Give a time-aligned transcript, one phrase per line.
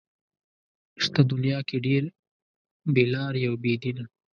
[1.03, 2.03] شته دنيا کې ډېر
[2.93, 4.05] بې لارې او بې دينه